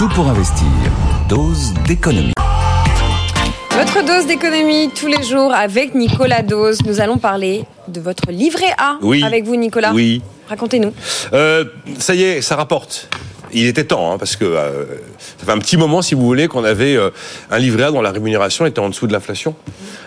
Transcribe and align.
Tout 0.00 0.08
pour 0.14 0.26
investir. 0.30 0.64
Dose 1.28 1.74
d'économie. 1.86 2.32
Votre 3.72 4.02
dose 4.02 4.26
d'économie 4.26 4.88
tous 4.98 5.08
les 5.08 5.22
jours 5.22 5.52
avec 5.52 5.94
Nicolas 5.94 6.40
Dose. 6.40 6.78
Nous 6.86 7.02
allons 7.02 7.18
parler 7.18 7.66
de 7.86 8.00
votre 8.00 8.30
livret 8.30 8.72
A 8.78 8.96
Oui. 9.02 9.22
avec 9.22 9.44
vous, 9.44 9.56
Nicolas. 9.56 9.92
Oui. 9.92 10.22
Racontez-nous. 10.48 10.94
Euh, 11.34 11.66
ça 11.98 12.14
y 12.14 12.22
est, 12.22 12.40
ça 12.40 12.56
rapporte. 12.56 13.10
Il 13.52 13.66
était 13.66 13.84
temps, 13.84 14.10
hein, 14.10 14.16
parce 14.16 14.36
que 14.36 14.46
euh, 14.46 14.86
ça 15.36 15.44
fait 15.44 15.52
un 15.52 15.58
petit 15.58 15.76
moment, 15.76 16.00
si 16.00 16.14
vous 16.14 16.24
voulez, 16.24 16.48
qu'on 16.48 16.64
avait 16.64 16.96
euh, 16.96 17.10
un 17.50 17.58
livret 17.58 17.82
A 17.82 17.90
dont 17.90 18.00
la 18.00 18.10
rémunération 18.10 18.64
était 18.64 18.80
en 18.80 18.88
dessous 18.88 19.06
de 19.06 19.12
l'inflation. 19.12 19.54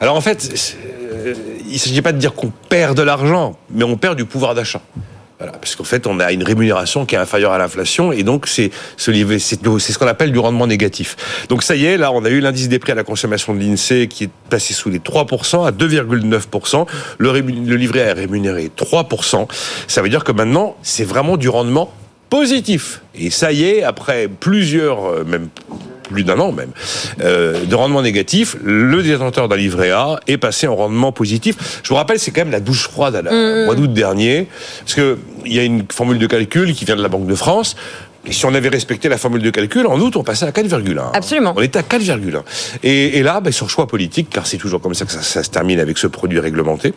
Alors 0.00 0.14
en 0.14 0.20
fait, 0.20 0.76
euh, 0.84 1.34
il 1.66 1.72
ne 1.72 1.78
s'agit 1.78 2.00
pas 2.00 2.12
de 2.12 2.18
dire 2.18 2.34
qu'on 2.34 2.52
perd 2.68 2.96
de 2.96 3.02
l'argent, 3.02 3.56
mais 3.70 3.82
on 3.82 3.96
perd 3.96 4.16
du 4.16 4.24
pouvoir 4.24 4.54
d'achat. 4.54 4.82
Parce 5.40 5.74
qu'en 5.74 5.84
fait, 5.84 6.06
on 6.06 6.20
a 6.20 6.32
une 6.32 6.42
rémunération 6.42 7.06
qui 7.06 7.14
est 7.14 7.18
inférieure 7.18 7.52
à 7.52 7.58
l'inflation, 7.58 8.12
et 8.12 8.22
donc 8.22 8.46
c'est 8.46 8.70
ce 8.96 9.98
qu'on 9.98 10.06
appelle 10.06 10.32
du 10.32 10.38
rendement 10.38 10.66
négatif. 10.66 11.16
Donc 11.48 11.62
ça 11.62 11.76
y 11.76 11.86
est, 11.86 11.96
là, 11.96 12.12
on 12.12 12.24
a 12.24 12.28
eu 12.28 12.40
l'indice 12.40 12.68
des 12.68 12.78
prix 12.78 12.92
à 12.92 12.94
la 12.94 13.04
consommation 13.04 13.54
de 13.54 13.60
l'Insee 13.60 14.08
qui 14.08 14.24
est 14.24 14.30
passé 14.50 14.74
sous 14.74 14.90
les 14.90 14.98
3% 14.98 15.66
à 15.66 15.70
2,9%. 15.70 16.86
Le, 17.18 17.32
le 17.32 17.76
livret 17.76 18.02
A 18.02 18.06
est 18.08 18.12
rémunéré 18.12 18.70
3%. 18.76 19.48
Ça 19.86 20.02
veut 20.02 20.08
dire 20.08 20.24
que 20.24 20.32
maintenant, 20.32 20.76
c'est 20.82 21.04
vraiment 21.04 21.36
du 21.36 21.48
rendement 21.48 21.92
positif. 22.28 23.02
Et 23.14 23.30
ça 23.30 23.52
y 23.52 23.64
est, 23.64 23.82
après 23.82 24.28
plusieurs, 24.28 25.04
euh, 25.04 25.24
même 25.24 25.48
plus 26.10 26.24
d'un 26.24 26.38
an 26.38 26.52
même, 26.52 26.70
euh, 27.20 27.64
de 27.64 27.74
rendement 27.74 28.02
négatif, 28.02 28.56
le 28.62 29.02
détenteur 29.02 29.48
d'un 29.48 29.56
livret 29.56 29.90
A 29.90 30.20
est 30.26 30.36
passé 30.36 30.66
en 30.66 30.76
rendement 30.76 31.12
positif. 31.12 31.80
Je 31.82 31.88
vous 31.88 31.94
rappelle, 31.94 32.18
c'est 32.18 32.30
quand 32.30 32.42
même 32.42 32.50
la 32.50 32.60
douche 32.60 32.82
froide 32.82 33.16
à 33.16 33.22
la, 33.22 33.32
au 33.32 33.64
mois 33.66 33.74
d'août 33.74 33.92
dernier, 33.92 34.48
parce 34.80 34.94
que 34.94 35.18
il 35.44 35.54
y 35.54 35.58
a 35.58 35.62
une 35.62 35.84
formule 35.90 36.18
de 36.18 36.26
calcul 36.26 36.74
qui 36.74 36.84
vient 36.84 36.96
de 36.96 37.02
la 37.02 37.08
Banque 37.08 37.26
de 37.26 37.34
France. 37.34 37.76
Et 38.26 38.32
si 38.32 38.44
on 38.44 38.54
avait 38.54 38.68
respecté 38.68 39.08
la 39.08 39.16
formule 39.16 39.40
de 39.40 39.48
calcul, 39.50 39.86
en 39.86 39.98
août, 39.98 40.14
on 40.16 40.22
passait 40.22 40.44
à 40.44 40.50
4,1. 40.50 41.12
Absolument. 41.14 41.54
On 41.56 41.62
était 41.62 41.78
à 41.78 41.82
4,1. 41.82 42.42
Et, 42.82 43.18
et 43.18 43.22
là, 43.22 43.40
ben, 43.40 43.50
sur 43.50 43.70
choix 43.70 43.86
politique, 43.86 44.28
car 44.28 44.46
c'est 44.46 44.58
toujours 44.58 44.80
comme 44.82 44.92
ça 44.92 45.06
que 45.06 45.12
ça, 45.12 45.22
ça 45.22 45.42
se 45.42 45.48
termine 45.48 45.80
avec 45.80 45.96
ce 45.96 46.06
produit 46.06 46.38
réglementé, 46.38 46.92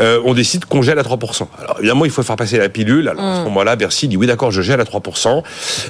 euh, 0.00 0.20
on 0.24 0.34
décide 0.34 0.66
qu'on 0.66 0.82
gèle 0.82 0.98
à 0.98 1.02
3%. 1.02 1.46
Alors 1.58 1.76
évidemment, 1.80 2.04
il 2.04 2.10
faut 2.12 2.22
faire 2.22 2.36
passer 2.36 2.58
la 2.58 2.68
pilule. 2.68 3.08
Alors 3.08 3.24
à 3.24 3.36
ce 3.40 3.44
moment-là, 3.44 3.74
Bercy 3.74 4.06
dit 4.06 4.16
oui, 4.16 4.28
d'accord, 4.28 4.52
je 4.52 4.62
gèle 4.62 4.80
à 4.80 4.84
3%. 4.84 5.42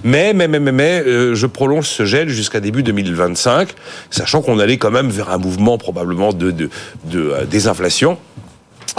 Mais, 0.04 0.32
mais, 0.32 0.48
mais, 0.48 0.58
mais, 0.58 0.72
mais 0.72 1.02
euh, 1.06 1.34
je 1.34 1.46
prolonge 1.46 1.86
ce 1.86 2.06
gel 2.06 2.30
jusqu'à 2.30 2.60
début 2.60 2.82
2025, 2.82 3.68
sachant 4.10 4.40
qu'on 4.40 4.58
allait 4.58 4.78
quand 4.78 4.90
même 4.90 5.10
vers 5.10 5.30
un 5.30 5.38
mouvement 5.38 5.76
probablement 5.76 6.32
de, 6.32 6.50
de, 6.50 6.70
de 7.04 7.30
euh, 7.30 7.44
désinflation 7.44 8.16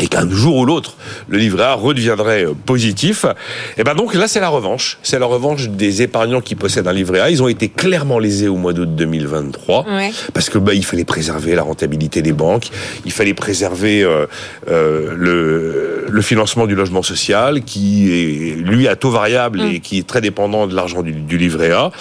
et 0.02 0.08
qu'un 0.08 0.30
jour 0.30 0.56
ou 0.58 0.66
l'autre, 0.66 0.96
le 1.28 1.38
livret 1.38 1.64
A 1.64 1.74
redeviendrait 1.74 2.46
euh, 2.46 2.54
positif, 2.66 3.26
et 3.78 3.84
ben 3.84 3.96
donc 3.96 4.14
là 4.14 4.28
c'est 4.28 4.40
la 4.40 4.50
revanche. 4.50 4.98
C'est 5.04 5.20
la 5.20 5.26
revanche 5.26 5.68
des 5.70 6.02
épargnants 6.02 6.42
qui 6.42 6.56
possèdent 6.56 6.88
un 6.88 6.94
livret 6.94 7.20
A. 7.20 7.30
Ils 7.30 7.44
ont 7.44 7.48
été 7.48 7.68
clairement 7.70 8.20
lésés 8.20 8.48
au 8.48 8.56
mois 8.56 8.74
d'août 8.74 8.96
2023 8.96 9.86
Ouais. 9.90 10.12
parce 10.34 10.50
que 10.50 10.58
bah, 10.58 10.74
il 10.74 10.86
fallait 10.86 11.04
préserver 11.06 11.56
la 11.56 11.64
rentabilité 11.64 12.22
des 12.22 12.34
banques, 12.34 12.68
il 13.06 13.12
fallait 13.12 13.34
préserver 13.34 14.04
euh, 14.04 14.26
euh, 14.70 15.14
le, 15.18 16.06
le 16.10 16.22
financement 16.22 16.66
du 16.68 16.76
logement 16.76 17.02
social 17.04 17.64
qui 17.64 18.12
est 18.12 18.56
lui 18.56 18.88
à 18.88 18.96
taux 18.96 19.10
variable 19.12 19.62
et 19.62 19.80
qui 19.80 19.98
est 20.00 20.08
très 20.08 20.22
dépendant 20.22 20.68
de 20.68 20.76
l'argent 20.76 21.02
du, 21.02 21.12
du 21.12 21.38
livret 21.38 21.72
A. 21.72 21.92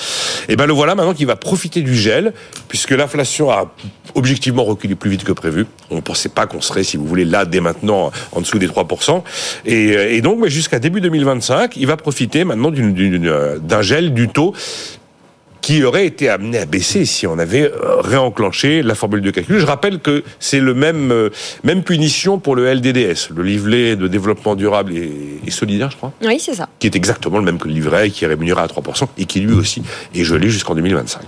Et 0.48 0.56
ben 0.56 0.66
le 0.66 0.72
voilà 0.72 0.94
maintenant 0.94 1.14
qui 1.14 1.24
va 1.24 1.36
profiter 1.36 1.80
du 1.82 1.94
gel 1.94 2.32
puisque 2.68 2.90
l'inflation 2.90 3.50
a 3.50 3.72
objectivement 4.14 4.64
reculé 4.64 4.94
plus 4.94 5.10
vite 5.10 5.24
que 5.24 5.32
prévu. 5.32 5.66
On 5.90 5.96
ne 5.96 6.00
pensait 6.00 6.28
pas 6.28 6.46
qu'on 6.46 6.60
serait, 6.60 6.84
si 6.84 6.96
vous 6.96 7.06
voulez, 7.06 7.24
là 7.24 7.44
dès 7.44 7.60
maintenant 7.60 8.10
en 8.32 8.40
dessous 8.40 8.58
des 8.58 8.68
3%. 8.68 9.22
Et, 9.64 9.96
euh, 9.96 10.12
et 10.12 10.20
donc, 10.20 10.46
jusqu'à 10.46 10.78
début 10.78 11.00
2025, 11.00 11.76
il 11.76 11.86
va 11.86 11.96
profiter 11.96 12.44
maintenant 12.44 12.70
euh, 12.74 13.58
d'un 13.58 13.82
gel 13.82 14.12
du 14.12 14.28
taux 14.28 14.54
qui 15.60 15.82
aurait 15.84 16.06
été 16.06 16.28
amené 16.28 16.58
à 16.58 16.66
baisser 16.66 17.04
si 17.04 17.26
on 17.26 17.38
avait 17.38 17.64
euh, 17.70 18.00
réenclenché 18.00 18.82
la 18.82 18.94
formule 18.94 19.20
de 19.20 19.30
calcul. 19.30 19.58
Je 19.58 19.66
rappelle 19.66 19.98
que 20.00 20.22
c'est 20.38 20.60
le 20.60 20.74
même 20.74 21.10
euh, 21.12 21.30
même 21.64 21.82
punition 21.82 22.38
pour 22.38 22.56
le 22.56 22.72
LDDS, 22.72 23.30
le 23.34 23.42
livret 23.42 23.96
de 23.96 24.08
développement 24.08 24.54
durable 24.54 24.92
et, 24.96 25.10
et 25.46 25.50
solidaire, 25.50 25.90
je 25.90 25.96
crois, 25.96 26.12
Oui, 26.24 26.38
c'est 26.40 26.54
ça. 26.54 26.68
qui 26.78 26.86
est 26.86 26.96
exactement 26.96 27.38
le 27.38 27.44
même 27.44 27.58
que 27.58 27.68
le 27.68 27.74
livret 27.74 28.08
et 28.08 28.10
qui 28.10 28.24
est 28.24 28.28
rémunéré 28.28 28.60
à 28.60 28.66
3% 28.66 29.06
et 29.18 29.24
qui 29.24 29.40
lui 29.40 29.54
aussi 29.54 29.82
est 30.14 30.24
gelé 30.24 30.48
jusqu'en 30.48 30.74
2025. 30.74 31.22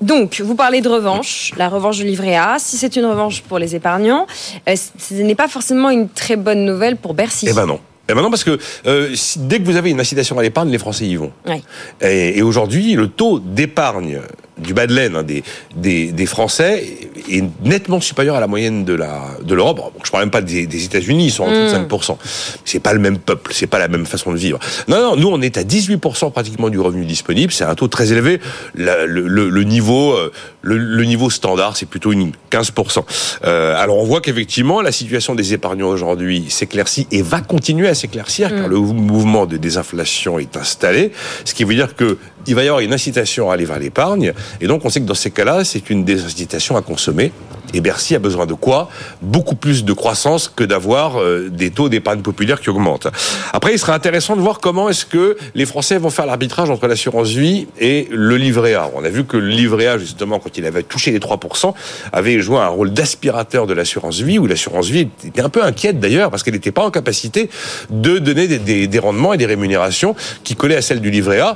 Donc, 0.00 0.40
vous 0.44 0.54
parlez 0.54 0.80
de 0.80 0.88
revanche, 0.88 1.52
la 1.56 1.68
revanche 1.68 1.96
du 1.98 2.04
livret 2.04 2.36
A. 2.36 2.56
Si 2.58 2.76
c'est 2.76 2.96
une 2.96 3.06
revanche 3.06 3.42
pour 3.42 3.58
les 3.58 3.74
épargnants, 3.74 4.26
euh, 4.68 4.74
ce 4.76 5.14
n'est 5.14 5.34
pas 5.34 5.48
forcément 5.48 5.90
une 5.90 6.08
très 6.08 6.36
bonne 6.36 6.64
nouvelle 6.64 6.96
pour 6.96 7.14
Bercy. 7.14 7.46
Eh 7.48 7.52
ben 7.52 7.66
non. 7.66 7.80
Eh 8.08 8.14
ben 8.14 8.22
non, 8.22 8.30
parce 8.30 8.42
que 8.44 8.58
euh, 8.86 9.10
si- 9.14 9.38
dès 9.40 9.58
que 9.60 9.64
vous 9.64 9.76
avez 9.76 9.90
une 9.90 10.00
incitation 10.00 10.38
à 10.38 10.42
l'épargne, 10.42 10.70
les 10.70 10.78
Français 10.78 11.06
y 11.06 11.14
vont. 11.16 11.32
Ouais. 11.46 11.62
Et, 12.00 12.38
et 12.38 12.42
aujourd'hui, 12.42 12.94
le 12.94 13.08
taux 13.08 13.38
d'épargne 13.38 14.20
du 14.60 14.74
bas 14.74 14.86
de 14.86 14.94
laine 14.94 15.16
hein, 15.16 15.22
des, 15.22 15.42
des, 15.76 16.12
des 16.12 16.26
Français 16.26 16.84
est 17.30 17.44
nettement 17.64 18.00
supérieur 18.00 18.36
à 18.36 18.40
la 18.40 18.46
moyenne 18.46 18.84
de 18.84 18.94
la 18.94 19.22
de 19.42 19.54
l'Europe. 19.54 19.76
Bon, 19.78 19.90
je 20.04 20.10
parle 20.10 20.24
même 20.24 20.30
pas 20.30 20.42
des, 20.42 20.66
des 20.66 20.84
États-Unis, 20.84 21.26
ils 21.26 21.30
sont 21.30 21.44
en 21.44 21.50
dessous 21.50 21.76
de 21.76 21.88
5%. 21.88 22.16
C'est 22.64 22.80
pas 22.80 22.92
le 22.92 22.98
même 23.00 23.18
peuple, 23.18 23.52
c'est 23.54 23.66
pas 23.66 23.78
la 23.78 23.88
même 23.88 24.06
façon 24.06 24.32
de 24.32 24.38
vivre. 24.38 24.58
Non, 24.88 25.00
non, 25.00 25.16
nous 25.16 25.28
on 25.28 25.40
est 25.40 25.56
à 25.56 25.62
18% 25.62 26.32
pratiquement 26.32 26.68
du 26.68 26.78
revenu 26.80 27.04
disponible. 27.04 27.52
C'est 27.52 27.64
un 27.64 27.74
taux 27.74 27.88
très 27.88 28.12
élevé. 28.12 28.40
La- 28.74 29.06
le, 29.06 29.26
le- 29.28 29.48
le 29.48 29.64
niveau 29.64 30.12
euh, 30.12 30.32
le, 30.62 30.76
le 30.76 31.04
niveau 31.04 31.30
standard, 31.30 31.76
c'est 31.76 31.86
plutôt 31.86 32.12
une 32.12 32.32
15%. 32.50 33.02
Euh, 33.44 33.74
alors 33.76 33.98
on 33.98 34.04
voit 34.04 34.20
qu'effectivement 34.20 34.80
la 34.82 34.92
situation 34.92 35.34
des 35.34 35.54
épargnants 35.54 35.88
aujourd'hui 35.88 36.46
s'éclaircit 36.48 37.06
et 37.10 37.22
va 37.22 37.40
continuer 37.40 37.88
à 37.88 37.94
s'éclaircir 37.94 38.50
car 38.54 38.68
le 38.68 38.78
mouvement 38.78 39.46
de 39.46 39.56
désinflation 39.56 40.38
est 40.38 40.56
installé, 40.56 41.12
ce 41.44 41.54
qui 41.54 41.64
veut 41.64 41.74
dire 41.74 41.94
que 41.96 42.18
il 42.50 42.54
va 42.56 42.62
y 42.64 42.66
avoir 42.68 42.80
une 42.80 42.92
incitation 42.92 43.50
à 43.50 43.54
aller 43.54 43.64
vers 43.64 43.78
l'épargne 43.78 44.32
et 44.60 44.66
donc 44.66 44.84
on 44.84 44.90
sait 44.90 45.00
que 45.00 45.06
dans 45.06 45.14
ces 45.14 45.30
cas-là, 45.30 45.64
c'est 45.64 45.88
une 45.88 46.04
désincitation 46.04 46.76
à 46.76 46.82
consommer. 46.82 47.32
Et 47.72 47.80
Bercy 47.80 48.16
a 48.16 48.18
besoin 48.18 48.46
de 48.46 48.54
quoi? 48.54 48.88
Beaucoup 49.22 49.54
plus 49.54 49.84
de 49.84 49.92
croissance 49.92 50.48
que 50.54 50.64
d'avoir 50.64 51.20
euh, 51.20 51.48
des 51.50 51.70
taux 51.70 51.88
d'épargne 51.88 52.20
populaire 52.20 52.60
qui 52.60 52.68
augmentent. 52.68 53.06
Après, 53.52 53.72
il 53.72 53.78
sera 53.78 53.94
intéressant 53.94 54.34
de 54.34 54.40
voir 54.40 54.58
comment 54.58 54.88
est-ce 54.88 55.06
que 55.06 55.36
les 55.54 55.66
Français 55.66 55.96
vont 55.98 56.10
faire 56.10 56.26
l'arbitrage 56.26 56.68
entre 56.68 56.88
l'assurance 56.88 57.28
vie 57.28 57.68
et 57.78 58.08
le 58.10 58.36
livret 58.36 58.74
A. 58.74 58.90
On 58.96 59.04
a 59.04 59.08
vu 59.08 59.24
que 59.24 59.36
le 59.36 59.46
livret 59.46 59.86
A, 59.86 59.98
justement, 59.98 60.40
quand 60.40 60.58
il 60.58 60.64
avait 60.66 60.82
touché 60.82 61.12
les 61.12 61.20
3%, 61.20 61.72
avait 62.12 62.40
joué 62.40 62.56
un 62.58 62.66
rôle 62.66 62.90
d'aspirateur 62.92 63.68
de 63.68 63.72
l'assurance 63.72 64.18
vie, 64.18 64.40
où 64.40 64.46
l'assurance 64.48 64.88
vie 64.88 65.08
était 65.24 65.40
un 65.42 65.48
peu 65.48 65.62
inquiète 65.62 66.00
d'ailleurs, 66.00 66.30
parce 66.30 66.42
qu'elle 66.42 66.54
n'était 66.54 66.72
pas 66.72 66.84
en 66.84 66.90
capacité 66.90 67.50
de 67.90 68.18
donner 68.18 68.48
des, 68.48 68.58
des- 68.58 68.88
des 68.88 68.98
rendements 68.98 69.32
et 69.32 69.38
des 69.38 69.46
rémunérations 69.46 70.16
qui 70.42 70.56
collaient 70.56 70.74
à 70.76 70.82
celles 70.82 71.00
du 71.00 71.12
livret 71.12 71.38
A. 71.38 71.54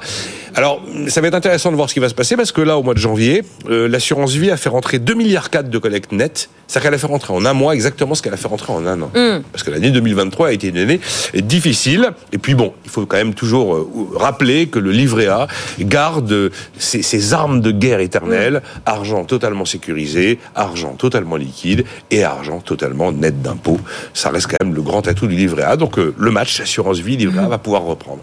Alors, 0.57 0.83
ça 1.09 1.21
va 1.21 1.29
être 1.29 1.35
intéressant 1.35 1.71
de 1.73 1.77
voir 1.77 1.89
ce 1.89 1.95
qui 1.95 2.01
va 2.01 2.09
se 2.09 2.15
passer, 2.15 2.37
parce 2.37 2.53
que 2.53 2.61
là, 2.61 2.79
au 2.79 2.83
mois 2.83 2.95
de 2.95 2.99
janvier, 2.99 3.43
euh, 3.69 3.89
l'assurance 3.89 4.33
vie 4.35 4.51
a 4.51 4.57
fait 4.57 4.69
rentrer 4.69 5.01
2 5.01 5.15
milliards 5.15 5.51
4 5.51 5.69
de 5.69 5.79
collecte 5.79 6.13
nette. 6.13 6.49
C'est-à-dire 6.67 6.89
qu'elle 6.89 6.95
a 6.95 6.99
fait 6.99 7.07
rentrer 7.07 7.33
en 7.33 7.45
un 7.45 7.53
mois 7.53 7.75
exactement 7.75 8.15
ce 8.15 8.23
qu'elle 8.23 8.33
a 8.33 8.37
fait 8.37 8.49
rentrer 8.49 8.73
en 8.73 8.87
un 8.87 9.03
an. 9.03 9.11
Parce 9.53 9.63
que 9.65 9.71
l'année 9.71 9.91
2023 9.91 10.49
a 10.49 10.53
été 10.53 10.69
une 10.69 10.79
année 10.79 11.01
difficile. 11.35 12.11
Et 12.33 12.39
puis 12.39 12.55
bon, 12.55 12.73
il 12.85 12.91
faut 12.91 13.05
quand 13.05 13.17
même 13.17 13.35
toujours 13.35 13.75
euh, 13.75 13.89
rappeler 14.15 14.67
que 14.67 14.79
le 14.79 14.91
livret 14.91 15.27
A 15.27 15.47
garde 15.81 16.51
ses, 16.79 17.03
ses 17.03 17.35
armes 17.35 17.61
de 17.61 17.71
guerre 17.71 18.01
éternelles, 18.01 18.63
argent 18.87 19.25
totalement 19.25 19.65
sécurisé, 19.65 20.39
argent 20.55 20.95
totalement 20.95 21.37
liquide 21.37 21.85
et 22.11 22.25
argent 22.25 22.61
totalement 22.61 23.13
net 23.13 23.43
d'impôts. 23.43 23.81
Ça 24.15 24.31
reste 24.31 24.47
quand 24.47 24.65
même 24.65 24.75
le 24.75 24.83
grand 24.83 25.07
atout 25.07 25.27
du 25.27 25.37
livret 25.37 25.65
A. 25.65 25.77
Donc 25.77 25.99
euh, 25.99 26.15
le 26.17 26.31
match 26.31 26.61
assurance 26.61 26.99
vie 26.99 27.17
livret 27.17 27.41
A 27.41 27.49
va 27.49 27.59
pouvoir 27.59 27.83
reprendre. 27.83 28.21